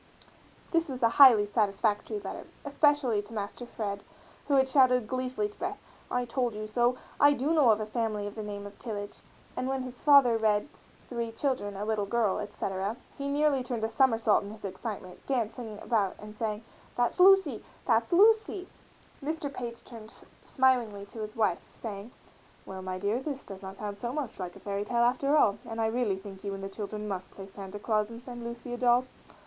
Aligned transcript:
This 0.71 0.89
was 0.89 1.03
a 1.03 1.09
highly 1.09 1.45
satisfactory 1.45 2.19
letter, 2.19 2.47
especially 2.65 3.21
to 3.21 3.33
Master 3.33 3.67
Fred 3.67 4.01
who 4.47 4.55
had 4.55 4.67
shouted 4.67 5.07
gleefully 5.07 5.47
to 5.47 5.59
Beth, 5.59 5.79
"I 6.09 6.25
told 6.25 6.55
you 6.55 6.65
so!" 6.65 6.97
"I 7.19 7.33
do 7.33 7.53
know 7.53 7.69
a 7.69 7.85
family 7.85 8.25
of 8.25 8.33
the 8.33 8.41
name 8.41 8.65
of 8.65 8.79
Tillage," 8.79 9.19
and 9.55 9.67
when 9.67 9.83
his 9.83 10.01
father 10.01 10.39
read 10.39 10.67
"three 11.07 11.31
children, 11.31 11.77
a 11.77 11.85
little 11.85 12.07
girl, 12.07 12.39
etc.," 12.39 12.97
he 13.15 13.27
nearly 13.29 13.61
turned 13.61 13.83
a 13.83 13.89
somersault 13.89 14.41
in 14.43 14.49
his 14.49 14.65
excitement, 14.65 15.23
dancing 15.27 15.77
about 15.83 16.15
and 16.19 16.35
saying, 16.35 16.63
"that's 16.95 17.19
Lucy! 17.19 17.63
that's 17.85 18.11
Lucy!" 18.11 18.67
Mr. 19.23 19.53
Page 19.53 19.83
turned 19.83 20.15
smilingly 20.43 21.05
to 21.05 21.19
his 21.19 21.35
wife, 21.35 21.69
saying, 21.75 22.09
"Well, 22.65 22.81
my 22.81 22.97
dear, 22.97 23.19
this 23.19 23.45
does 23.45 23.61
not 23.61 23.75
sound 23.75 23.99
so 23.99 24.11
much 24.11 24.39
like 24.39 24.55
a 24.55 24.59
fairy 24.59 24.83
tale 24.83 25.03
after 25.03 25.37
all, 25.37 25.59
and 25.63 25.79
I 25.79 25.85
really 25.85 26.17
think 26.17 26.43
you 26.43 26.55
and 26.55 26.63
the 26.63 26.69
children 26.69 27.07
must 27.07 27.29
play 27.29 27.45
Santa 27.45 27.77
Claus 27.77 28.09
and 28.09 28.23
send 28.23 28.43
Lucy 28.43 28.73
a 28.73 28.77
doll." 28.77 29.05